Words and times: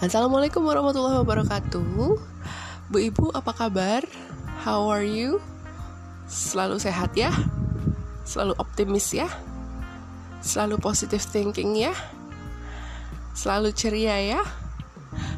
Assalamualaikum 0.00 0.64
warahmatullahi 0.64 1.20
wabarakatuh 1.20 1.84
Bu 2.88 2.96
Ibu 2.96 3.36
apa 3.36 3.52
kabar? 3.52 4.00
How 4.64 4.88
are 4.88 5.04
you? 5.04 5.44
Selalu 6.24 6.80
sehat 6.80 7.12
ya? 7.12 7.28
Selalu 8.24 8.56
optimis 8.56 9.12
ya? 9.12 9.28
Selalu 10.40 10.80
positive 10.80 11.20
thinking 11.20 11.76
ya? 11.76 11.92
Selalu 13.36 13.76
ceria 13.76 14.16
ya? 14.16 14.40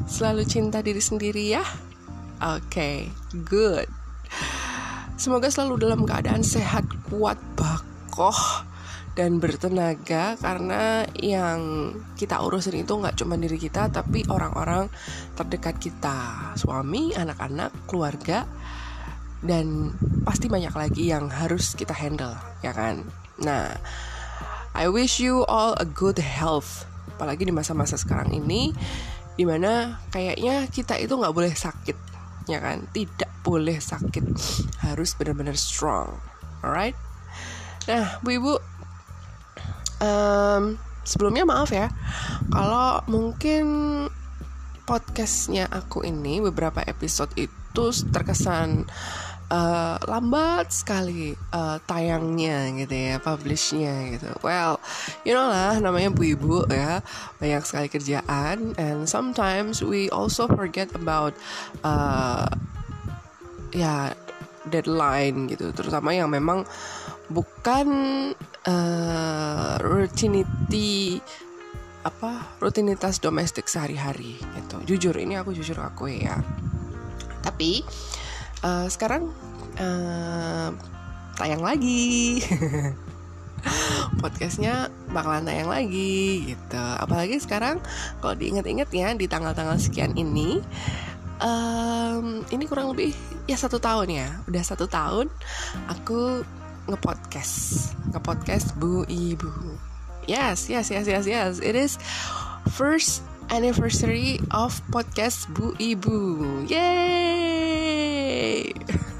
Selalu 0.07 0.47
cinta 0.47 0.79
diri 0.79 1.03
sendiri 1.03 1.59
ya? 1.59 1.67
Oke, 2.39 2.63
okay, 2.63 2.97
good 3.43 3.91
Semoga 5.19 5.51
selalu 5.51 5.91
dalam 5.91 6.07
keadaan 6.07 6.47
sehat, 6.47 6.87
kuat, 7.11 7.35
bakoh 7.59 8.63
dan 9.13 9.37
bertenaga 9.37 10.41
karena 10.41 11.05
yang 11.13 11.93
kita 12.17 12.41
urusin 12.41 12.81
itu 12.81 12.97
nggak 12.97 13.21
cuma 13.21 13.37
diri 13.37 13.61
kita 13.61 13.93
tapi 13.93 14.25
orang-orang 14.33 14.89
terdekat 15.37 15.77
kita. 15.77 16.53
Suami 16.57 17.13
anak-anak 17.13 17.85
keluarga 17.85 18.49
dan 19.45 19.93
pasti 20.25 20.49
banyak 20.49 20.73
lagi 20.73 21.13
yang 21.13 21.29
harus 21.29 21.77
kita 21.77 21.93
handle 21.93 22.33
ya 22.65 22.73
kan? 22.73 23.05
Nah 23.45 23.77
I 24.73 24.89
wish 24.89 25.21
you 25.21 25.45
all 25.45 25.77
a 25.77 25.85
good 25.85 26.17
health. 26.17 26.89
Apalagi 27.13 27.45
di 27.45 27.53
masa-masa 27.53 28.01
sekarang 28.01 28.33
ini 28.33 28.73
di 29.37 29.45
mana 29.45 30.01
kayaknya 30.09 30.69
kita 30.73 30.97
itu 30.97 31.13
nggak 31.13 31.37
boleh 31.37 31.53
sakit 31.53 31.97
ya 32.49 32.65
kan? 32.65 32.89
Tidak 32.97 33.45
boleh 33.45 33.77
sakit. 33.77 34.25
Harus 34.89 35.13
benar-benar 35.21 35.61
strong. 35.61 36.17
Alright? 36.65 36.97
Nah 37.93 38.17
bu 38.25 38.41
ibu 38.41 38.53
um, 40.03 40.75
sebelumnya 41.07 41.47
maaf 41.47 41.71
ya 41.71 41.87
kalau 42.51 43.03
mungkin 43.07 43.65
podcastnya 44.83 45.71
aku 45.71 46.03
ini 46.03 46.43
beberapa 46.43 46.83
episode 46.83 47.31
itu 47.39 47.87
terkesan 48.11 48.85
uh, 49.53 49.97
lambat 50.11 50.75
sekali 50.75 51.33
uh, 51.55 51.79
tayangnya 51.87 52.69
gitu 52.83 52.93
ya 52.93 53.17
publishnya 53.23 54.19
gitu. 54.19 54.29
Well 54.43 54.83
you 55.23 55.33
know 55.33 55.47
lah 55.47 55.79
namanya 55.79 56.11
bu 56.11 56.35
ibu 56.35 56.67
ya 56.67 57.01
banyak 57.39 57.63
sekali 57.63 57.89
kerjaan 57.93 58.75
and 58.81 59.07
sometimes 59.07 59.81
we 59.85 60.11
also 60.11 60.51
forget 60.51 60.91
about 60.99 61.33
uh, 61.87 62.49
ya 63.71 64.13
deadline 64.67 65.47
gitu. 65.53 65.71
Terutama 65.71 66.11
yang 66.13 66.29
memang 66.29 66.67
bukan 67.31 67.87
uh, 68.67 69.79
rutinity 69.83 71.19
apa 72.03 72.59
rutinitas 72.59 73.23
domestik 73.23 73.71
sehari-hari 73.71 74.35
gitu. 74.59 74.77
Jujur 74.95 75.15
ini 75.19 75.39
aku 75.39 75.55
jujur 75.55 75.79
aku 75.79 76.11
ya. 76.11 76.43
Tapi 77.43 77.87
uh, 78.67 78.87
sekarang 78.91 79.31
uh, 79.79 80.75
tayang 81.39 81.63
lagi. 81.63 82.43
Podcastnya 84.23 84.91
bakalan 85.15 85.47
tayang 85.47 85.71
lagi 85.71 86.55
gitu. 86.55 86.83
Apalagi 86.99 87.39
sekarang 87.39 87.79
kalau 88.19 88.35
diingat-ingat 88.35 88.91
ya 88.91 89.15
di 89.15 89.31
tanggal-tanggal 89.31 89.79
sekian 89.79 90.19
ini 90.19 90.59
um, 91.39 92.43
ini 92.51 92.65
kurang 92.67 92.91
lebih 92.91 93.15
ya 93.47 93.55
satu 93.55 93.79
tahun 93.79 94.11
ya. 94.11 94.29
Udah 94.51 94.63
satu 94.67 94.91
tahun 94.91 95.31
aku 95.87 96.43
ngepodcast. 96.91 97.95
Ngepodcast 98.11 98.75
bu 98.79 99.07
ibu. 99.07 99.51
Yes 100.27 100.71
yes 100.71 100.91
yes 100.91 101.07
yes 101.07 101.27
yes. 101.27 101.59
It 101.59 101.75
is 101.75 101.99
first 102.71 103.23
anniversary 103.51 104.39
of 104.51 104.79
podcast 104.91 105.51
bu 105.53 105.75
ibu. 105.79 106.19
Yay! 106.71 108.71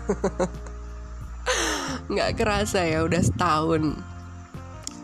Nggak 2.13 2.31
kerasa 2.39 2.87
ya 2.87 3.07
udah 3.07 3.23
setahun 3.23 3.99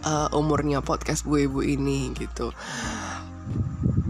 uh, 0.06 0.28
umurnya 0.34 0.82
podcast 0.82 1.26
bu 1.26 1.42
ibu 1.42 1.62
ini 1.62 2.14
gitu. 2.14 2.54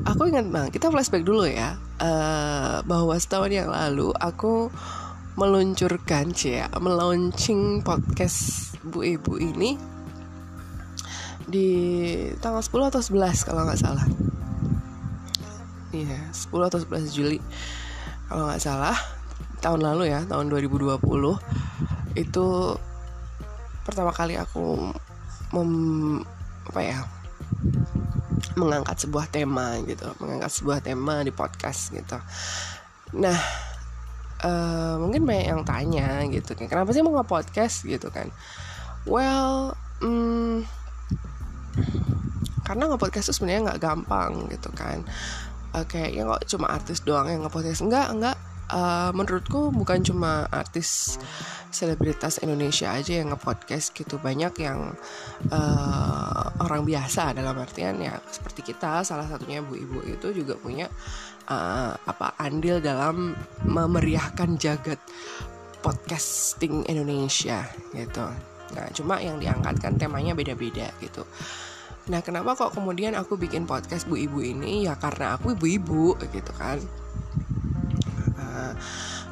Aku 0.08 0.25
ingat 0.25 0.48
bang 0.48 0.72
kita 0.72 0.88
flashback 0.88 1.25
dulu 1.25 1.44
ya 1.44 1.76
uh, 2.00 2.81
bahwa 2.88 3.12
setahun 3.20 3.53
yang 3.53 3.69
lalu 3.69 4.08
aku 4.16 4.72
meluncurkan 5.38 6.34
cia 6.34 6.66
melaunching 6.82 7.87
podcast 7.87 8.75
Bu 8.82 9.06
Ibu 9.06 9.38
ini 9.38 9.78
di 11.47 11.71
tanggal 12.43 12.59
10 12.59 12.91
atau 12.91 12.99
11 12.99 13.47
kalau 13.47 13.62
nggak 13.62 13.78
salah. 13.78 14.03
Iya, 15.94 16.19
10 16.34 16.69
atau 16.69 16.82
11 16.82 17.15
Juli. 17.15 17.38
Kalau 18.26 18.50
nggak 18.50 18.59
salah, 18.59 18.99
tahun 19.62 19.87
lalu 19.87 20.10
ya, 20.10 20.26
tahun 20.26 20.50
2020 20.50 20.99
itu 22.19 22.47
pertama 23.87 24.10
kali 24.10 24.34
aku 24.34 24.91
mem 25.55 25.70
apa 26.66 26.81
ya? 26.82 26.99
mengangkat 28.59 29.06
sebuah 29.06 29.31
tema 29.31 29.78
gitu, 29.87 30.10
mengangkat 30.19 30.50
sebuah 30.50 30.82
tema 30.82 31.22
di 31.22 31.31
podcast 31.31 31.94
gitu. 31.94 32.19
Nah, 33.15 33.38
uh, 34.44 34.94
mungkin 35.00 35.26
banyak 35.26 35.47
yang 35.50 35.62
tanya 35.66 36.22
gitu 36.31 36.54
kan. 36.54 36.66
Kenapa 36.71 36.91
sih 36.94 37.03
mau 37.03 37.15
nge-podcast 37.19 37.87
gitu 37.87 38.09
kan? 38.12 38.31
Well 39.09 39.75
hmm, 40.03 40.66
karena 42.66 42.84
nge-podcast 42.93 43.31
itu 43.31 43.34
sebenarnya 43.41 43.72
nggak 43.72 43.82
gampang 43.82 44.32
gitu 44.53 44.71
kan. 44.76 45.03
Uh, 45.72 45.84
kayaknya 45.84 46.28
kok 46.28 46.44
cuma 46.49 46.66
artis 46.69 47.00
doang 47.03 47.28
yang 47.28 47.43
nge-podcast. 47.44 47.81
Enggak 47.84 48.06
enggak 48.12 48.37
uh, 48.72 49.10
menurutku 49.16 49.72
bukan 49.72 50.04
cuma 50.04 50.44
artis 50.53 51.16
selebritas 51.69 52.41
Indonesia 52.41 52.93
aja 52.93 53.20
yang 53.25 53.32
nge-podcast 53.32 53.97
gitu. 53.97 54.20
Banyak 54.20 54.55
yang 54.60 54.93
uh, 55.53 56.44
orang 56.65 56.84
biasa 56.84 57.37
dalam 57.37 57.56
artian 57.56 58.00
ya 58.00 58.20
seperti 58.28 58.72
kita 58.72 59.05
salah 59.05 59.25
satunya 59.28 59.65
bu 59.65 59.76
ibu 59.76 59.99
itu 60.05 60.32
juga 60.32 60.56
punya 60.56 60.88
uh, 61.48 61.92
apa 61.97 62.36
andil 62.38 62.78
dalam 62.78 63.34
memeriahkan 63.64 64.60
jagat 64.60 65.00
podcasting 65.81 66.84
Indonesia 66.86 67.64
gitu. 67.97 68.26
Nah, 68.69 68.86
cuma 68.92 69.16
yang 69.19 69.41
diangkat 69.41 69.81
kan 69.81 69.97
temanya 69.97 70.37
beda-beda 70.37 70.92
gitu. 71.00 71.25
Nah, 72.08 72.20
kenapa 72.25 72.56
kok 72.56 72.72
kemudian 72.76 73.16
aku 73.16 73.37
bikin 73.37 73.64
podcast 73.69 74.08
Bu 74.08 74.16
Ibu 74.16 74.41
ini? 74.44 74.88
Ya 74.88 74.97
karena 74.97 75.37
aku 75.37 75.56
ibu-ibu 75.56 76.16
gitu 76.32 76.53
kan. 76.56 76.81
Uh, 78.37 78.72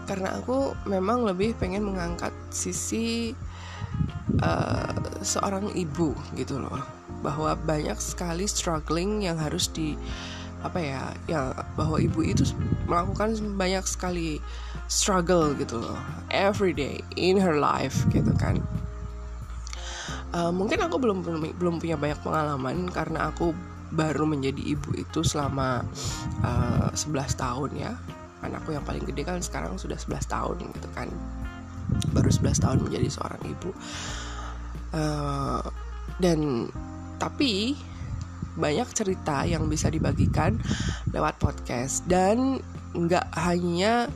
karena 0.04 0.40
aku 0.40 0.72
memang 0.88 1.24
lebih 1.24 1.56
pengen 1.56 1.88
mengangkat 1.88 2.32
sisi 2.48 3.32
uh, 4.40 4.92
seorang 5.20 5.72
ibu 5.74 6.12
gitu 6.36 6.60
loh 6.60 6.80
bahwa 7.24 7.56
banyak 7.56 7.96
sekali 7.98 8.44
struggling 8.46 9.24
yang 9.24 9.40
harus 9.40 9.66
di 9.72 9.96
apa 10.66 10.78
ya 10.82 11.02
ya 11.30 11.54
bahwa 11.78 12.02
ibu 12.02 12.22
itu 12.26 12.42
melakukan 12.90 13.34
banyak 13.54 13.84
sekali 13.86 14.42
struggle 14.86 15.54
gitu 15.58 15.82
loh 15.82 15.98
every 16.30 16.70
day 16.74 17.02
in 17.18 17.38
her 17.38 17.58
life 17.58 18.06
gitu 18.10 18.30
kan. 18.38 18.62
Uh, 20.34 20.52
mungkin 20.52 20.82
aku 20.82 21.00
belum 21.00 21.24
belum 21.56 21.80
punya 21.80 21.96
banyak 21.96 22.18
pengalaman 22.20 22.90
karena 22.90 23.30
aku 23.30 23.56
baru 23.94 24.26
menjadi 24.26 24.76
ibu 24.76 24.98
itu 24.98 25.22
selama 25.22 25.86
uh, 26.42 26.90
eh, 26.90 26.98
11 26.98 27.38
tahun 27.38 27.70
ya. 27.78 27.92
Anakku 28.42 28.74
yang 28.74 28.84
paling 28.84 29.06
gede 29.06 29.22
kan 29.24 29.38
sekarang 29.40 29.78
sudah 29.78 29.96
11 29.96 30.26
tahun 30.26 30.56
gitu 30.76 30.88
kan. 30.92 31.08
Baru 32.12 32.28
11 32.28 32.58
tahun 32.58 32.78
menjadi 32.82 33.08
seorang 33.08 33.42
ibu. 33.46 33.70
Uh, 34.92 35.62
dan 36.18 36.68
tapi 37.16 37.78
banyak 38.56 38.88
cerita 38.92 39.44
yang 39.44 39.68
bisa 39.70 39.92
dibagikan 39.92 40.58
lewat 41.12 41.38
podcast. 41.38 42.02
Dan 42.08 42.60
nggak 42.96 43.36
hanya 43.36 44.08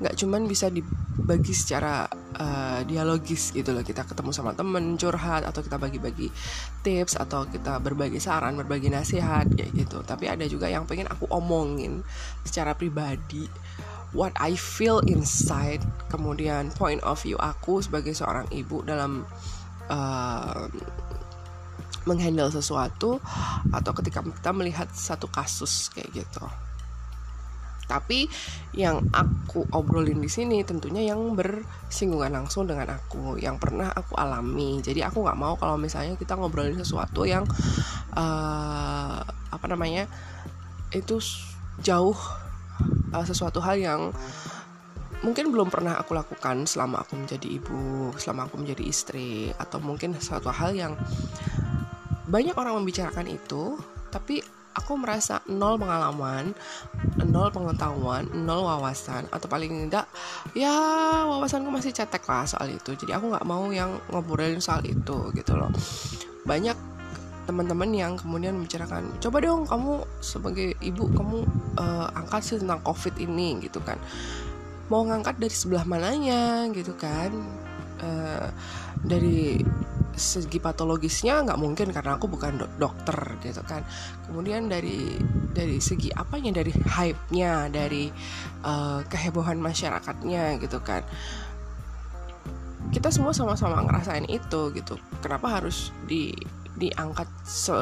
nggak 0.00 0.16
cuman 0.16 0.48
bisa 0.48 0.72
dibagi 0.72 1.52
secara 1.52 2.08
uh, 2.40 2.80
dialogis 2.88 3.52
gitu 3.52 3.76
loh. 3.76 3.84
Kita 3.84 4.08
ketemu 4.08 4.32
sama 4.32 4.56
temen 4.56 4.96
curhat 4.96 5.44
atau 5.44 5.60
kita 5.60 5.76
bagi-bagi 5.76 6.32
tips 6.80 7.20
atau 7.20 7.44
kita 7.44 7.76
berbagi 7.84 8.16
saran 8.16 8.56
berbagi 8.56 8.88
nasihat 8.88 9.44
kayak 9.52 9.70
gitu. 9.76 10.00
Tapi 10.00 10.32
ada 10.32 10.48
juga 10.48 10.72
yang 10.72 10.88
pengen 10.88 11.06
aku 11.12 11.28
omongin 11.28 12.00
secara 12.48 12.72
pribadi. 12.72 13.44
What 14.10 14.34
I 14.42 14.58
feel 14.58 14.98
inside 15.06 15.86
kemudian 16.10 16.74
point 16.74 16.98
of 17.06 17.22
view 17.22 17.38
aku 17.38 17.78
sebagai 17.78 18.10
seorang 18.10 18.50
ibu 18.50 18.82
dalam 18.82 19.22
uh, 19.86 20.66
menghandle 22.08 22.48
sesuatu 22.48 23.20
atau 23.72 23.92
ketika 24.00 24.24
kita 24.24 24.50
melihat 24.56 24.88
satu 24.92 25.28
kasus 25.28 25.92
kayak 25.92 26.24
gitu. 26.24 26.44
Tapi 27.90 28.30
yang 28.70 29.02
aku 29.10 29.66
obrolin 29.74 30.22
di 30.22 30.30
sini 30.30 30.62
tentunya 30.62 31.10
yang 31.10 31.34
bersinggungan 31.34 32.30
langsung 32.30 32.70
dengan 32.70 32.94
aku, 32.94 33.34
yang 33.42 33.58
pernah 33.58 33.90
aku 33.90 34.14
alami. 34.14 34.78
Jadi 34.78 35.02
aku 35.02 35.26
nggak 35.26 35.34
mau 35.34 35.58
kalau 35.58 35.74
misalnya 35.74 36.14
kita 36.14 36.38
ngobrolin 36.38 36.78
sesuatu 36.78 37.26
yang 37.26 37.42
uh, 38.14 39.18
apa 39.26 39.66
namanya 39.66 40.06
itu 40.94 41.18
jauh 41.82 42.14
uh, 43.10 43.26
sesuatu 43.26 43.58
hal 43.58 43.74
yang 43.74 44.14
mungkin 45.26 45.52
belum 45.52 45.68
pernah 45.68 45.98
aku 46.00 46.14
lakukan 46.16 46.64
selama 46.64 47.02
aku 47.02 47.18
menjadi 47.18 47.58
ibu, 47.58 48.14
selama 48.16 48.46
aku 48.46 48.56
menjadi 48.62 48.86
istri, 48.86 49.50
atau 49.58 49.82
mungkin 49.82 50.16
sesuatu 50.16 50.48
hal 50.48 50.72
yang 50.72 50.94
banyak 52.30 52.54
orang 52.54 52.78
membicarakan 52.78 53.26
itu, 53.26 53.74
tapi 54.14 54.38
aku 54.70 54.94
merasa 54.94 55.42
nol 55.50 55.74
pengalaman, 55.76 56.54
nol 57.26 57.50
pengetahuan, 57.50 58.30
nol 58.32 58.64
wawasan, 58.64 59.26
atau 59.34 59.50
paling 59.50 59.90
tidak 59.90 60.06
ya 60.54 60.70
wawasanku 61.26 61.68
masih 61.74 61.90
cetek 61.90 62.22
lah 62.30 62.46
soal 62.46 62.70
itu. 62.70 62.94
Jadi 62.94 63.10
aku 63.10 63.34
nggak 63.34 63.46
mau 63.46 63.66
yang 63.74 63.98
ngobrolin 64.14 64.62
soal 64.62 64.80
itu 64.86 65.34
gitu 65.34 65.52
loh. 65.58 65.74
Banyak 66.46 66.90
teman-teman 67.50 67.90
yang 67.90 68.12
kemudian 68.14 68.54
membicarakan 68.54 69.10
coba 69.18 69.42
dong 69.42 69.66
kamu 69.66 70.06
sebagai 70.22 70.78
ibu 70.78 71.10
kamu 71.10 71.42
uh, 71.82 72.06
angkat 72.14 72.46
sih 72.46 72.56
tentang 72.62 72.78
covid 72.86 73.10
ini 73.18 73.58
gitu 73.58 73.82
kan 73.82 73.98
mau 74.86 75.02
ngangkat 75.02 75.34
dari 75.42 75.50
sebelah 75.50 75.82
mananya 75.82 76.70
gitu 76.70 76.94
kan 76.94 77.34
uh, 78.06 78.54
dari 79.02 79.66
segi 80.20 80.60
patologisnya 80.60 81.40
nggak 81.48 81.56
mungkin 81.56 81.88
karena 81.96 82.20
aku 82.20 82.28
bukan 82.28 82.60
do 82.60 82.68
dokter 82.76 83.16
gitu 83.40 83.64
kan. 83.64 83.80
Kemudian 84.28 84.68
dari 84.68 85.16
dari 85.56 85.80
segi 85.80 86.12
apanya 86.12 86.60
dari 86.60 86.70
hype-nya 86.70 87.72
dari 87.72 88.12
uh, 88.62 89.00
kehebohan 89.08 89.56
masyarakatnya 89.56 90.60
gitu 90.60 90.78
kan. 90.84 91.00
Kita 92.92 93.08
semua 93.08 93.32
sama-sama 93.32 93.80
ngerasain 93.80 94.28
itu 94.28 94.70
gitu. 94.76 95.00
Kenapa 95.24 95.58
harus 95.58 95.88
di 96.04 96.36
diangkat 96.76 97.28
se 97.44 97.76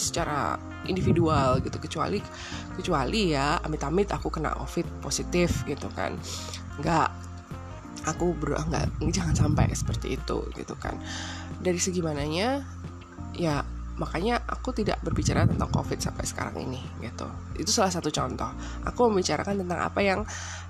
secara 0.00 0.56
individual 0.88 1.60
gitu. 1.60 1.76
Kecuali 1.76 2.24
kecuali 2.80 3.36
ya 3.36 3.60
amit-amit 3.60 4.08
aku 4.10 4.32
kena 4.32 4.56
covid 4.56 4.88
positif 5.04 5.68
gitu 5.68 5.92
kan. 5.92 6.16
Nggak 6.80 7.32
aku 8.06 8.34
ber 8.34 8.58
nggak 8.58 8.98
jangan 9.14 9.34
sampai 9.34 9.70
seperti 9.72 10.18
itu 10.18 10.42
gitu 10.58 10.74
kan 10.78 10.98
dari 11.62 11.78
segi 11.78 12.02
mananya 12.02 12.60
ya 13.32 13.62
makanya 13.92 14.40
aku 14.48 14.72
tidak 14.72 14.98
berbicara 15.04 15.44
tentang 15.44 15.68
covid 15.68 16.00
sampai 16.00 16.24
sekarang 16.24 16.56
ini 16.64 16.80
gitu. 17.04 17.28
Itu 17.54 17.70
salah 17.70 17.92
satu 17.92 18.08
contoh. 18.08 18.48
Aku 18.88 19.12
membicarakan 19.12 19.62
tentang 19.62 19.80
apa 19.84 20.00
yang 20.00 20.20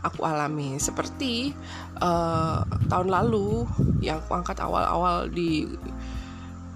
aku 0.03 0.27
alami. 0.27 0.77
Seperti 0.77 1.55
uh, 2.03 2.67
tahun 2.91 3.09
lalu 3.09 3.65
yang 4.03 4.19
aku 4.21 4.37
angkat 4.37 4.59
awal-awal 4.59 5.31
di 5.31 5.71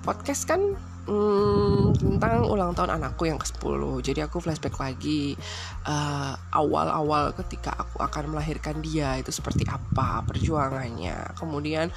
podcast 0.07 0.47
kan 0.47 0.79
hmm, 1.07 1.97
tentang 1.97 2.47
ulang 2.47 2.75
tahun 2.75 2.99
anakku 3.01 3.27
yang 3.27 3.39
ke-10 3.39 4.03
jadi 4.03 4.27
aku 4.27 4.43
flashback 4.43 4.77
lagi 4.79 5.39
uh, 5.87 6.35
awal-awal 6.53 7.33
ketika 7.43 7.73
aku 7.75 8.03
akan 8.03 8.35
melahirkan 8.35 8.79
dia 8.83 9.17
itu 9.19 9.31
seperti 9.31 9.65
apa 9.67 10.23
perjuangannya. 10.27 11.35
Kemudian 11.39 11.89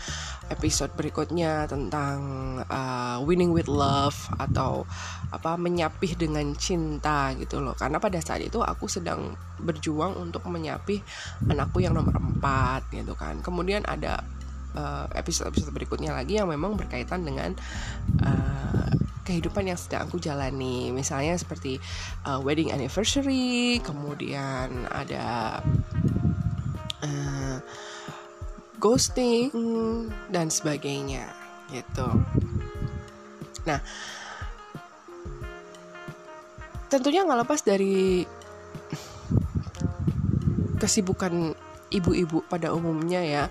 episode 0.49 0.93
berikutnya 0.95 1.65
tentang 1.69 2.17
uh, 2.65 3.17
winning 3.25 3.51
with 3.51 3.67
love 3.69 4.15
atau 4.37 4.85
apa 5.29 5.57
menyapih 5.57 6.15
dengan 6.17 6.53
cinta 6.55 7.33
gitu 7.37 7.61
loh. 7.61 7.73
Karena 7.77 7.97
pada 7.97 8.17
saat 8.21 8.45
itu 8.45 8.61
aku 8.61 8.89
sedang 8.89 9.33
berjuang 9.59 10.15
untuk 10.15 10.45
menyapih 10.47 11.03
anakku 11.49 11.83
yang 11.83 11.93
nomor 11.97 12.15
4 12.17 12.95
gitu 12.95 13.13
kan. 13.17 13.41
Kemudian 13.43 13.83
ada 13.85 14.23
Eh, 14.69 15.07
episode-episode 15.17 15.73
berikutnya 15.73 16.13
lagi 16.13 16.37
yang 16.37 16.45
memang 16.45 16.77
berkaitan 16.77 17.25
dengan 17.25 17.57
uh, 18.21 18.88
kehidupan 19.29 19.69
yang 19.69 19.77
sedang 19.77 20.09
aku 20.09 20.17
jalani. 20.17 20.89
Misalnya 20.89 21.37
seperti 21.37 21.77
uh, 22.25 22.41
wedding 22.41 22.73
anniversary 22.73 23.77
kemudian 23.85 24.89
ada 24.89 25.61
uh, 27.05 27.61
ghosting 28.81 29.53
dan 30.33 30.49
sebagainya 30.49 31.29
gitu. 31.69 32.09
Nah 33.69 33.77
tentunya 36.89 37.21
nggak 37.21 37.45
lepas 37.45 37.61
dari 37.61 38.25
kesibukan 40.81 41.53
ibu-ibu 41.93 42.41
pada 42.49 42.73
umumnya 42.73 43.21
ya 43.21 43.43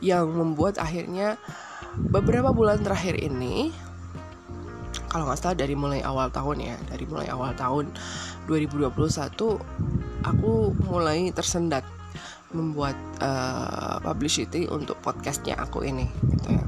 yang 0.00 0.32
membuat 0.32 0.80
akhirnya 0.80 1.36
beberapa 1.96 2.52
bulan 2.52 2.80
terakhir 2.80 3.20
ini 3.20 3.72
kalau 5.08 5.28
nggak 5.28 5.38
salah 5.38 5.56
dari 5.58 5.74
mulai 5.78 6.00
awal 6.02 6.28
tahun 6.30 6.62
ya 6.62 6.76
dari 6.90 7.04
mulai 7.08 7.28
awal 7.30 7.52
tahun 7.54 7.90
2021 8.50 8.90
aku 10.26 10.52
mulai 10.86 11.30
tersendat 11.34 11.82
membuat 12.54 12.96
uh, 13.20 13.98
publicity 14.00 14.70
untuk 14.70 14.96
podcastnya 15.02 15.58
aku 15.58 15.82
ini 15.82 16.06
gitu 16.30 16.48
ya 16.54 16.64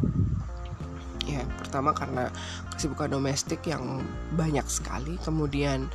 ya 1.28 1.42
pertama 1.60 1.92
karena 1.92 2.32
kesibukan 2.72 3.12
domestik 3.12 3.60
yang 3.68 4.00
banyak 4.34 4.64
sekali 4.66 5.20
kemudian 5.20 5.86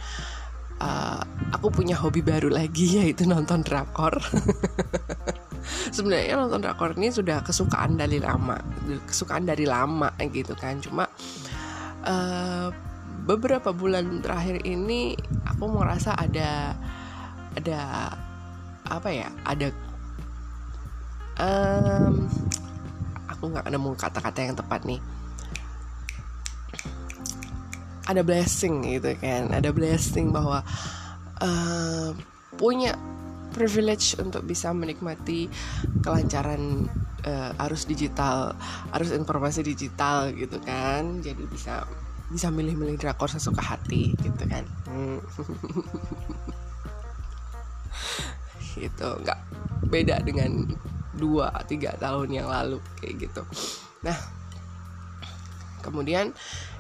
uh, 0.84 1.22
aku 1.54 1.70
punya 1.70 1.96
hobi 2.00 2.20
baru 2.20 2.52
lagi 2.52 2.86
yaitu 3.02 3.28
nonton 3.28 3.62
drakor. 3.62 4.20
Sebenarnya 5.96 6.36
nonton 6.36 6.60
drakor 6.60 6.92
ini 7.00 7.08
sudah 7.08 7.40
kesukaan 7.40 7.96
dari 7.96 8.20
lama, 8.20 8.60
kesukaan 9.08 9.48
dari 9.48 9.64
lama 9.64 10.12
gitu 10.20 10.58
kan. 10.60 10.84
Cuma 10.84 11.08
uh, 11.08 11.53
beberapa 13.24 13.72
bulan 13.72 14.20
terakhir 14.20 14.64
ini 14.68 15.16
aku 15.48 15.72
merasa 15.72 16.12
ada 16.16 16.76
ada 17.56 17.82
apa 18.88 19.10
ya? 19.10 19.30
Ada 19.48 19.68
um, 21.40 22.28
aku 23.30 23.44
nggak 23.50 23.68
nemu 23.72 23.92
kata-kata 23.96 24.40
yang 24.44 24.56
tepat 24.56 24.84
nih 24.86 25.02
ada 28.04 28.22
blessing 28.22 28.84
gitu 28.84 29.16
kan 29.20 29.52
ada 29.52 29.72
blessing 29.72 30.36
bahwa 30.36 30.62
uh, 31.40 32.10
punya 32.60 32.96
privilege 33.56 34.18
untuk 34.20 34.44
bisa 34.44 34.74
menikmati 34.74 35.48
kelancaran 36.04 36.90
uh, 37.28 37.64
arus 37.68 37.88
digital 37.88 38.56
arus 38.96 39.12
informasi 39.12 39.64
digital 39.64 40.32
gitu 40.36 40.60
kan. 40.64 41.20
Jadi 41.24 41.44
bisa 41.48 41.88
bisa 42.32 42.50
milih-milih 42.50 42.98
drakor 42.98 43.30
sesuka 43.30 43.62
hati 43.62 44.16
gitu 44.20 44.44
kan. 44.48 44.64
Hmm. 44.90 45.20
gitu. 48.84 49.10
Nggak 49.24 49.40
beda 49.88 50.24
dengan 50.24 50.68
dua 51.14 51.54
tiga 51.70 51.94
tahun 52.02 52.30
yang 52.34 52.48
lalu 52.50 52.82
kayak 53.00 53.30
gitu. 53.30 53.44
Nah 54.02 54.18
kemudian 55.84 56.32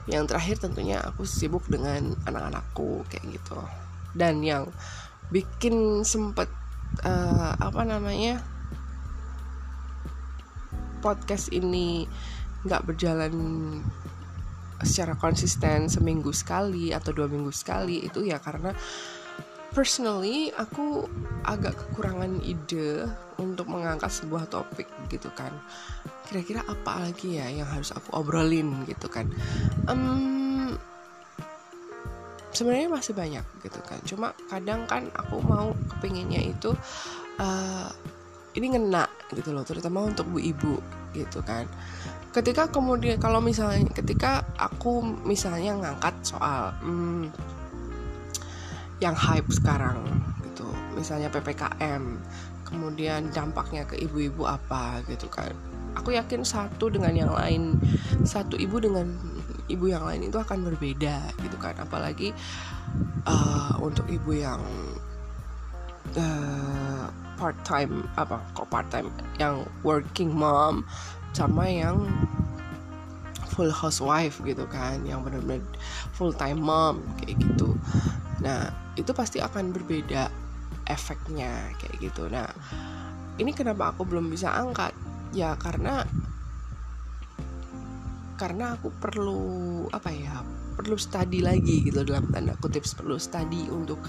yang 0.08 0.27
terakhir 0.27 0.60
tentunya 0.60 1.00
aku 1.00 1.24
sibuk 1.24 1.63
dengan 1.68 2.15
anak-anakku 2.27 3.08
kayak 3.08 3.39
gitu. 3.39 3.60
Dan 4.15 4.44
yang 4.44 4.68
bikin 5.32 6.03
sempet 6.03 6.51
uh, 7.01 7.56
apa 7.58 7.82
namanya 7.88 8.44
podcast 11.03 11.51
ini 11.51 12.07
nggak 12.63 12.88
berjalan 12.88 13.36
secara 14.83 15.19
konsisten 15.19 15.91
seminggu 15.91 16.31
sekali 16.31 16.95
atau 16.95 17.12
dua 17.12 17.27
minggu 17.27 17.51
sekali 17.51 18.03
itu 18.07 18.24
ya 18.24 18.39
karena 18.39 18.72
personally 19.74 20.53
aku 20.53 21.10
agak 21.43 21.75
kekurangan 21.75 22.39
ide 22.45 23.10
untuk 23.41 23.67
mengangkat 23.67 24.13
sebuah 24.13 24.45
topik 24.48 24.86
gitu 25.10 25.33
kan. 25.33 25.51
Kira-kira 26.29 26.62
apa 26.63 27.10
lagi 27.10 27.41
ya 27.41 27.50
yang 27.50 27.67
harus 27.67 27.89
aku 27.89 28.13
obrolin 28.13 28.86
gitu 28.86 29.10
kan? 29.10 29.25
Um, 29.89 30.77
sebenarnya 32.53 32.88
masih 32.93 33.17
banyak 33.17 33.43
gitu 33.65 33.81
kan. 33.81 34.00
Cuma 34.05 34.38
kadang 34.48 34.86
kan 34.86 35.10
aku 35.17 35.41
mau 35.41 35.74
kepinginnya 35.98 36.53
itu 36.53 36.77
uh, 37.41 37.89
ini 38.53 38.77
ngena 38.77 39.10
gitu 39.33 39.50
loh 39.53 39.65
terutama 39.65 40.05
untuk 40.05 40.29
bu 40.29 40.38
ibu 40.38 40.77
gitu 41.13 41.41
kan. 41.45 41.65
Ketika 42.33 42.69
kemudian 42.69 43.22
kalau 43.22 43.38
misalnya 43.38 43.86
ketika 43.93 44.41
aku 44.57 45.05
misalnya 45.25 45.77
ngangkat 45.77 46.15
soal 46.25 46.74
hmm, 46.81 47.29
yang 49.01 49.13
hype 49.13 49.50
sekarang 49.53 50.00
gitu 50.48 50.65
misalnya 50.95 51.27
ppkm 51.29 52.17
kemudian 52.63 53.29
dampaknya 53.29 53.86
ke 53.86 54.01
ibu-ibu 54.01 54.50
apa 54.50 55.05
gitu 55.05 55.29
kan. 55.29 55.53
Aku 55.93 56.10
yakin 56.10 56.41
satu 56.41 56.89
dengan 56.89 57.13
yang 57.13 57.29
lain 57.29 57.77
satu 58.25 58.57
ibu 58.57 58.81
dengan 58.81 59.13
ibu 59.69 59.86
yang 59.86 60.01
lain 60.01 60.25
itu 60.25 60.41
akan 60.41 60.65
berbeda 60.65 61.22
gitu 61.45 61.57
kan. 61.62 61.77
Apalagi 61.77 62.33
uh, 63.29 63.77
untuk 63.77 64.10
ibu 64.10 64.33
yang 64.33 64.57
uh, 66.17 67.05
part 67.40 67.58
time 67.66 68.06
apa 68.16 68.38
kok 68.54 68.70
part 68.70 68.88
time 68.94 69.10
yang 69.42 69.66
working 69.82 70.32
mom 70.32 70.86
sama 71.34 71.66
yang 71.66 72.06
full 73.54 73.70
housewife 73.70 74.42
gitu 74.42 74.66
kan 74.70 75.02
yang 75.06 75.22
benar-benar 75.22 75.62
full 76.18 76.34
time 76.34 76.62
mom 76.62 77.06
kayak 77.22 77.38
gitu. 77.38 77.78
Nah 78.42 78.74
itu 78.98 79.13
pasti 79.13 79.38
akan 79.42 79.70
berbeda 79.74 80.30
efeknya 80.90 81.74
kayak 81.78 81.96
gitu. 82.02 82.25
Nah 82.30 82.50
ini 83.38 83.54
kenapa 83.54 83.94
aku 83.94 84.06
belum 84.10 84.30
bisa 84.30 84.50
angkat? 84.54 84.94
Ya 85.34 85.54
karena 85.58 86.06
karena 88.38 88.74
aku 88.75 88.90
perlu 88.98 89.86
apa 89.94 90.10
ya 90.10 90.42
perlu 90.74 90.98
study 90.98 91.46
lagi 91.46 91.86
gitu 91.86 92.02
dalam 92.02 92.28
tanda 92.34 92.58
kutip 92.58 92.82
perlu 92.98 93.22
study 93.22 93.70
untuk 93.70 94.02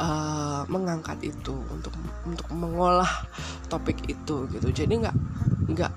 uh, 0.00 0.62
mengangkat 0.68 1.18
itu 1.24 1.56
untuk 1.72 1.92
untuk 2.24 2.48
mengolah 2.52 3.08
topik 3.68 3.96
itu 4.08 4.48
gitu. 4.50 4.68
Jadi 4.72 5.06
nggak 5.06 5.16
nggak 5.72 5.92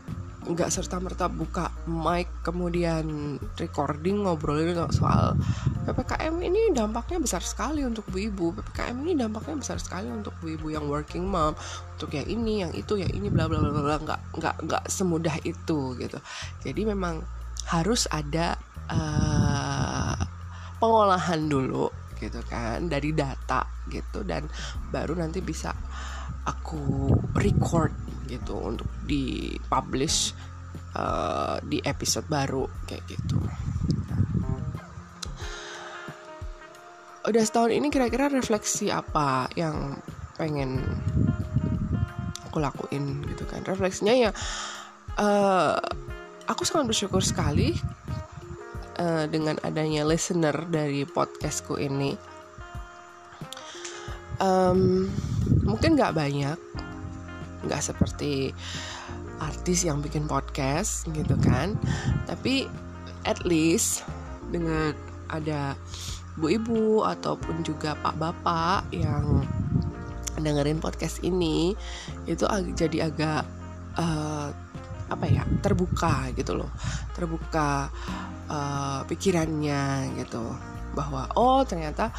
nggak 0.49 0.69
serta 0.73 0.97
merta 0.97 1.29
buka 1.29 1.69
mic 1.85 2.25
kemudian 2.41 3.37
recording 3.61 4.25
ngobrolin 4.25 4.73
soal 4.89 5.37
ppkm 5.85 6.41
ini 6.41 6.73
dampaknya 6.73 7.21
besar 7.21 7.45
sekali 7.45 7.85
untuk 7.85 8.07
ibu-ibu. 8.09 8.57
Ppkm 8.57 8.97
ini 9.05 9.13
dampaknya 9.13 9.61
besar 9.61 9.77
sekali 9.77 10.09
untuk 10.09 10.33
ibu-ibu 10.41 10.73
yang 10.73 10.89
working 10.89 11.29
mom 11.29 11.53
untuk 11.93 12.17
yang 12.17 12.25
ini 12.25 12.65
yang 12.65 12.73
itu 12.73 12.97
yang 12.97 13.13
ini 13.13 13.29
bla 13.29 13.45
bla 13.45 13.61
bla 13.61 13.77
bla 13.77 13.97
nggak 14.01 14.21
nggak 14.41 14.55
nggak 14.65 14.83
semudah 14.89 15.37
itu 15.45 15.93
gitu. 16.01 16.17
Jadi 16.65 16.81
memang 16.81 17.21
harus 17.69 18.09
ada 18.09 18.57
uh, 18.89 20.17
pengolahan 20.81 21.45
dulu 21.45 21.98
gitu 22.19 22.43
kan 22.45 22.91
dari 22.91 23.15
data 23.15 23.65
gitu 23.87 24.27
dan 24.27 24.45
baru 24.91 25.17
nanti 25.17 25.39
bisa 25.39 25.71
aku 26.45 27.09
record 27.39 27.91
gitu 28.29 28.59
untuk 28.59 28.89
di 29.07 29.57
publish 29.65 30.35
uh, 30.93 31.57
di 31.65 31.81
episode 31.81 32.29
baru 32.29 32.67
kayak 32.85 33.03
gitu. 33.09 33.37
Udah 37.29 37.43
setahun 37.45 37.73
ini 37.73 37.87
kira-kira 37.93 38.31
refleksi 38.31 38.89
apa 38.89 39.49
yang 39.53 39.97
pengen 40.39 40.81
aku 42.47 42.57
lakuin 42.61 43.21
gitu 43.25 43.43
kan? 43.49 43.65
Refleksinya 43.65 44.13
ya 44.13 44.31
uh, 45.19 45.77
aku 46.49 46.65
sangat 46.65 46.89
bersyukur 46.89 47.21
sekali 47.21 47.77
uh, 48.99 49.25
dengan 49.31 49.55
adanya 49.63 50.03
listener 50.03 50.53
dari 50.67 51.07
podcastku 51.07 51.79
ini. 51.79 52.13
Um, 54.39 55.07
mungkin 55.63 55.95
nggak 55.95 56.15
banyak, 56.15 56.59
nggak 57.67 57.81
seperti 57.83 58.51
artis 59.39 59.87
yang 59.87 60.03
bikin 60.03 60.27
podcast 60.27 61.07
gitu 61.15 61.35
kan, 61.39 61.79
tapi 62.27 62.67
at 63.23 63.43
least 63.47 64.03
dengan 64.51 64.95
ada 65.31 65.75
bu 66.39 66.55
ibu 66.55 67.03
ataupun 67.03 67.67
juga 67.67 67.99
pak 67.99 68.15
bapak 68.15 68.87
yang 68.95 69.43
dengerin 70.39 70.79
podcast 70.79 71.19
ini 71.19 71.75
itu 72.23 72.47
ag 72.47 72.71
jadi 72.79 73.11
agak 73.11 73.43
uh, 73.99 74.55
apa 75.09 75.25
ya 75.25 75.43
terbuka 75.61 76.29
gitu 76.37 76.55
loh. 76.55 76.71
Terbuka 77.13 77.89
uh, 78.49 79.01
pikirannya 79.05 80.15
gitu. 80.21 80.43
Bahwa 80.93 81.29
oh 81.35 81.61
ternyata 81.65 82.13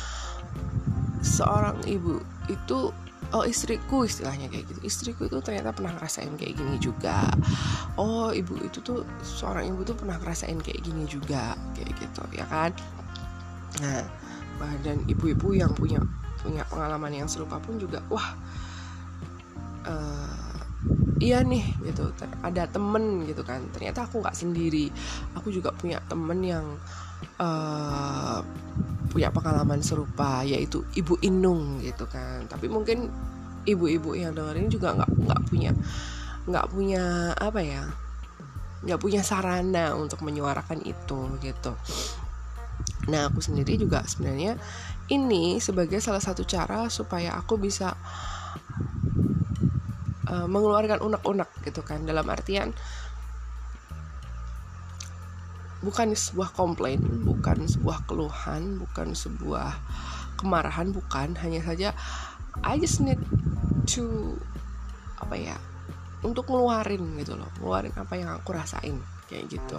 seorang 1.23 1.81
ibu 1.87 2.19
itu 2.51 2.91
oh 3.31 3.45
istriku 3.47 4.05
istilahnya 4.05 4.51
kayak 4.51 4.67
gitu. 4.69 4.81
Istriku 4.83 5.31
itu 5.31 5.39
ternyata 5.41 5.71
pernah 5.71 5.95
ngerasain 5.95 6.35
kayak 6.35 6.55
gini 6.59 6.77
juga. 6.83 7.31
Oh 7.95 8.35
ibu 8.35 8.59
itu 8.61 8.83
tuh 8.83 9.07
seorang 9.23 9.71
ibu 9.71 9.87
tuh 9.87 9.95
pernah 9.95 10.19
ngerasain 10.19 10.59
kayak 10.59 10.83
gini 10.83 11.07
juga 11.07 11.55
kayak 11.79 11.95
gitu 11.99 12.23
ya 12.35 12.47
kan? 12.51 12.75
Nah 13.83 14.03
dan 14.85 15.01
ibu-ibu 15.09 15.57
yang 15.57 15.73
punya 15.73 16.05
punya 16.41 16.65
pengalaman 16.69 17.13
yang 17.25 17.29
serupa 17.29 17.61
pun 17.61 17.77
juga 17.81 18.01
wah 18.09 18.37
uh, 19.89 20.50
iya 21.21 21.45
nih 21.45 21.63
gitu. 21.85 22.11
Ada 22.43 22.67
temen 22.73 23.29
gitu 23.29 23.45
kan. 23.45 23.63
Ternyata 23.71 24.09
aku 24.09 24.25
nggak 24.25 24.35
sendiri. 24.35 24.89
Aku 25.37 25.53
juga 25.53 25.71
punya 25.77 26.01
temen 26.09 26.41
yang 26.43 26.67
uh, 27.37 28.41
punya 29.13 29.29
pengalaman 29.31 29.85
serupa 29.85 30.43
yaitu 30.43 30.83
ibu 30.97 31.21
Inung 31.23 31.79
gitu 31.85 32.09
kan. 32.09 32.49
Tapi 32.49 32.67
mungkin 32.67 33.13
ibu-ibu 33.69 34.17
yang 34.17 34.33
dengerin 34.33 34.73
juga 34.73 34.97
nggak 34.97 35.11
nggak 35.29 35.41
punya 35.53 35.71
nggak 36.49 36.67
punya 36.73 37.37
apa 37.37 37.61
ya 37.61 37.85
nggak 38.81 38.97
punya 38.97 39.21
sarana 39.21 39.93
untuk 39.93 40.25
menyuarakan 40.25 40.81
itu 40.89 41.21
gitu. 41.45 41.73
Nah 43.13 43.29
aku 43.29 43.45
sendiri 43.45 43.77
juga 43.77 44.01
sebenarnya 44.09 44.57
ini 45.13 45.61
sebagai 45.61 46.01
salah 46.01 46.23
satu 46.23 46.49
cara 46.49 46.89
supaya 46.89 47.37
aku 47.37 47.61
bisa 47.61 47.93
uh, 50.31 50.47
mengeluarkan 50.47 51.03
unek-unek 51.03 51.51
gitu 51.67 51.83
kan. 51.83 52.07
Dalam 52.07 52.25
artian 52.31 52.71
bukan 55.83 56.15
sebuah 56.15 56.55
komplain, 56.55 57.03
bukan 57.27 57.67
sebuah 57.67 58.07
keluhan, 58.07 58.79
bukan 58.79 59.13
sebuah 59.13 59.75
kemarahan, 60.39 60.95
bukan. 60.95 61.35
Hanya 61.43 61.61
saja 61.67 61.91
I 62.63 62.79
just 62.79 63.03
need 63.03 63.19
to 63.91 64.37
apa 65.21 65.37
ya 65.37 65.57
untuk 66.23 66.47
ngeluarin 66.49 67.17
gitu 67.19 67.35
loh, 67.37 67.49
ngeluarin 67.59 67.95
apa 67.97 68.15
yang 68.17 68.31
aku 68.31 68.55
rasain 68.55 69.01
kayak 69.27 69.51
gitu. 69.51 69.79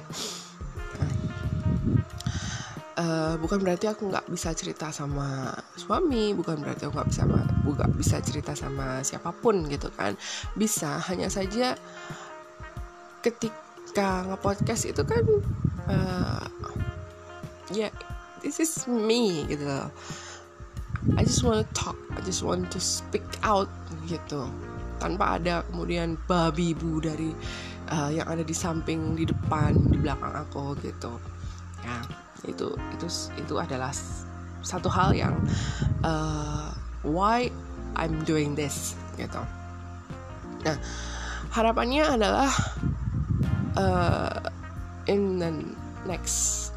Uh, 2.91 3.39
bukan 3.39 3.63
berarti 3.63 3.88
aku 3.88 4.12
nggak 4.12 4.27
bisa 4.27 4.51
cerita 4.51 4.91
sama 4.91 5.55
suami 5.79 6.36
bukan 6.36 6.60
berarti 6.60 6.83
aku 6.83 7.00
nggak 7.00 7.07
bisa 7.07 7.24
nggak 7.24 7.91
bisa 7.95 8.19
cerita 8.19 8.51
sama 8.51 9.00
siapa 9.00 9.31
pun 9.31 9.63
gitu 9.71 9.88
kan. 9.95 10.19
Bisa 10.60 11.00
hanya 11.07 11.31
saja 11.31 11.79
ketika 13.24 14.27
ngepodcast 14.27 14.91
itu 14.91 15.07
kan 15.07 15.24
uh, 15.88 16.43
ya 17.71 17.88
yeah, 17.88 17.91
this 18.43 18.60
is 18.60 18.83
me 18.91 19.48
gitu. 19.48 19.88
I 21.15 21.24
just 21.24 21.48
want 21.48 21.63
to 21.63 21.67
talk 21.71 21.95
I 22.12 22.19
just 22.27 22.43
want 22.43 22.75
to 22.75 22.79
speak 22.83 23.24
out 23.39 23.71
gitu. 24.12 24.51
Tanpa 25.00 25.39
ada 25.39 25.63
kemudian 25.71 26.19
babi 26.27 26.75
bu 26.75 27.00
dari 27.00 27.31
uh, 27.88 28.12
yang 28.12 28.27
ada 28.27 28.43
di 28.43 28.53
samping 28.53 29.15
di 29.15 29.24
depan 29.24 29.79
di 29.79 29.95
belakang 29.95 30.36
aku 30.43 30.75
gitu. 30.83 31.15
Ya 31.88 32.11
itu 32.45 32.74
itu 32.95 33.07
itu 33.38 33.53
adalah 33.57 33.93
satu 34.62 34.89
hal 34.89 35.13
yang 35.13 35.36
uh, 36.05 36.74
why 37.05 37.50
I'm 37.98 38.21
doing 38.25 38.53
this 38.53 38.98
gitu. 39.17 39.41
Nah 40.65 40.77
harapannya 41.51 42.05
adalah 42.05 42.50
uh, 43.75 44.33
in 45.10 45.41
the 45.41 45.51
next 46.05 46.71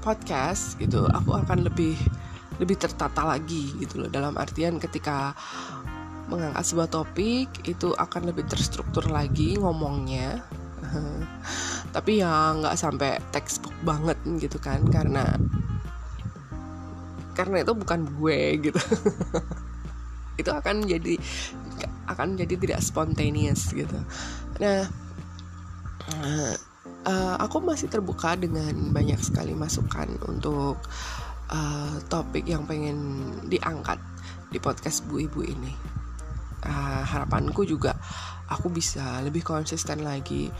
podcast 0.00 0.78
gitu 0.78 1.04
aku 1.10 1.34
akan 1.34 1.66
lebih 1.66 1.98
lebih 2.56 2.76
tertata 2.80 3.24
lagi 3.24 3.72
gitu 3.80 4.06
loh. 4.06 4.10
Dalam 4.12 4.36
artian 4.40 4.80
ketika 4.80 5.36
mengangkat 6.26 6.64
sebuah 6.66 6.88
topik 6.90 7.48
itu 7.70 7.94
akan 7.94 8.34
lebih 8.34 8.50
terstruktur 8.50 9.06
lagi 9.06 9.54
ngomongnya 9.62 10.42
tapi 11.90 12.22
ya 12.22 12.54
nggak 12.56 12.76
sampai 12.78 13.18
textbook 13.34 13.74
banget 13.82 14.18
gitu 14.40 14.58
kan 14.58 14.82
karena 14.88 15.36
karena 17.36 17.60
itu 17.60 17.72
bukan 17.76 18.00
gue 18.16 18.38
gitu. 18.64 18.80
Itu 20.40 20.50
akan 20.52 20.84
jadi 20.88 21.20
akan 22.08 22.36
jadi 22.40 22.54
tidak 22.56 22.80
spontaneous 22.80 23.72
gitu. 23.76 23.96
Nah 24.60 24.88
uh, 27.06 27.36
aku 27.40 27.60
masih 27.60 27.92
terbuka 27.92 28.34
dengan 28.36 28.72
banyak 28.92 29.20
sekali 29.20 29.52
masukan 29.52 30.16
untuk 30.26 30.80
uh, 31.52 31.94
topik 32.08 32.48
yang 32.48 32.64
pengen 32.64 33.30
diangkat 33.46 34.00
di 34.50 34.58
podcast 34.58 35.04
bu 35.06 35.20
ibu 35.22 35.44
ini. 35.44 35.72
Uh, 36.66 37.04
harapanku 37.04 37.62
juga 37.62 37.94
aku 38.50 38.72
bisa 38.72 39.22
lebih 39.22 39.44
konsisten 39.44 40.02
lagi 40.02 40.50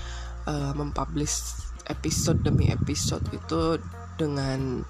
uh, 0.47 0.73
mempublish 0.73 1.67
episode 1.87 2.43
demi 2.43 2.71
episode 2.71 3.23
itu 3.31 3.79
dengan 4.19 4.83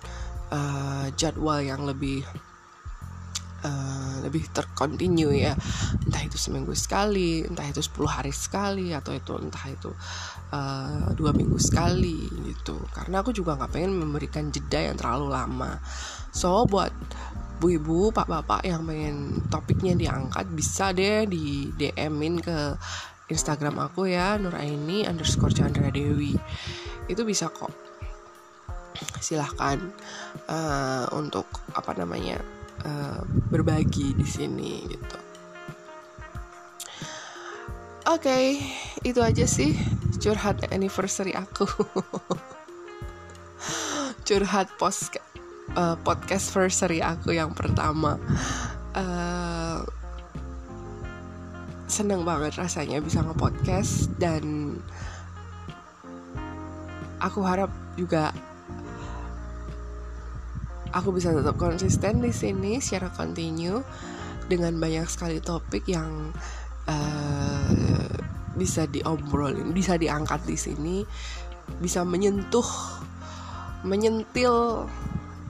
uh, 0.53 1.07
jadwal 1.19 1.61
yang 1.61 1.85
lebih 1.85 2.25
uh, 3.67 4.15
lebih 4.23 4.49
terkontinu 4.53 5.33
ya. 5.35 5.53
Entah 6.07 6.23
itu 6.25 6.39
seminggu 6.39 6.73
sekali 6.73 7.45
entah 7.45 7.67
itu 7.67 7.83
10 7.83 8.07
hari 8.07 8.33
sekali 8.33 8.95
atau 8.95 9.13
itu 9.13 9.33
entah 9.37 9.67
itu 9.69 9.91
uh, 10.53 11.13
dua 11.17 11.35
minggu 11.35 11.59
sekali 11.59 12.29
gitu. 12.53 12.79
Karena 12.95 13.21
aku 13.21 13.35
juga 13.35 13.59
nggak 13.59 13.73
pengen 13.73 13.93
memberikan 13.99 14.49
jeda 14.53 14.93
yang 14.93 14.97
terlalu 14.97 15.33
lama. 15.33 15.81
So 16.31 16.65
buat 16.69 16.93
bu 17.57 17.73
ibu 17.73 18.13
pak 18.13 18.29
bapak 18.29 18.69
yang 18.69 18.85
pengen 18.85 19.41
topiknya 19.49 19.97
diangkat 19.97 20.45
bisa 20.53 20.93
deh 20.93 21.25
di 21.25 21.73
DM-in 21.73 22.45
ke 22.45 22.77
Instagram 23.27 23.83
aku 23.83 24.07
ya 24.07 24.39
Nuraini 24.39 25.03
underscore 25.07 25.51
Chandra 25.51 25.91
Dewi 25.91 26.39
itu 27.11 27.23
bisa 27.27 27.51
kok 27.51 27.75
silahkan 29.21 29.79
uh, 30.49 31.05
untuk 31.13 31.47
apa 31.77 31.93
namanya 31.99 32.41
uh, 32.87 33.21
berbagi 33.51 34.17
di 34.17 34.27
sini 34.27 34.87
gitu. 34.89 35.19
Oke, 38.07 38.31
okay, 38.31 38.45
itu 39.03 39.19
aja 39.19 39.45
sih 39.51 39.75
curhat 40.23 40.63
anniversary 40.71 41.35
aku. 41.35 41.67
curhat 44.27 44.71
post 44.79 45.19
uh, 45.75 45.99
podcast 46.07 46.55
anniversary 46.55 47.03
aku 47.03 47.35
yang 47.35 47.51
pertama. 47.51 48.15
Uh, 48.95 49.83
seneng 51.87 52.27
banget 52.27 52.59
rasanya 52.59 52.99
bisa 52.99 53.23
nge-podcast 53.23 54.11
dan 54.19 54.75
aku 57.23 57.41
harap 57.47 57.71
juga 57.95 58.35
aku 60.91 61.15
bisa 61.15 61.31
tetap 61.31 61.55
konsisten 61.57 62.23
di 62.23 62.35
sini 62.35 62.83
secara 62.83 63.11
kontinu 63.15 63.83
dengan 64.47 64.79
banyak 64.79 65.07
sekali 65.11 65.39
topik 65.43 65.87
yang 65.91 66.31
uh, 66.87 68.11
bisa 68.57 68.89
diobrolin, 68.89 69.77
bisa 69.77 70.01
diangkat 70.01 70.41
di 70.49 70.57
sini, 70.57 70.97
bisa 71.83 72.03
menyentuh, 72.07 72.67
menyentil, 73.85 74.89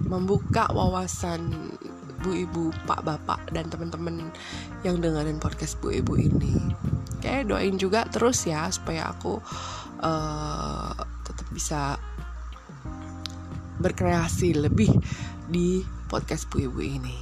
membuka 0.02 0.66
wawasan 0.74 1.70
bu 2.20 2.46
ibu, 2.46 2.64
pak 2.88 3.04
bapak 3.04 3.50
dan 3.52 3.68
teman-teman 3.68 4.32
yang 4.84 5.00
dengerin 5.00 5.40
podcast 5.40 5.76
bu 5.80 5.92
ibu 5.92 6.16
ini. 6.16 6.56
Kayak 7.20 7.50
doain 7.50 7.76
juga 7.80 8.04
terus 8.08 8.44
ya 8.44 8.68
supaya 8.68 9.10
aku 9.10 9.40
uh, 10.00 10.92
tetap 11.24 11.48
bisa 11.52 11.96
berkreasi 13.80 14.56
lebih 14.56 14.88
di 15.50 15.84
podcast 16.08 16.48
Bu 16.48 16.66
Ibu 16.66 16.80
ini. 16.80 17.18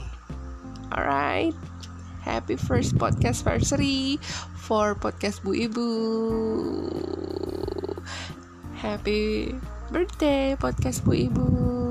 Alright, 0.94 1.56
happy 2.22 2.54
first 2.54 2.94
podcast 2.94 3.42
anniversary 3.42 4.22
for 4.54 4.94
podcast 4.94 5.42
Bu 5.42 5.56
Ibu. 5.56 5.88
Happy 8.78 9.52
birthday 9.90 10.54
podcast 10.54 11.02
Bu 11.02 11.12
Ibu. 11.26 11.83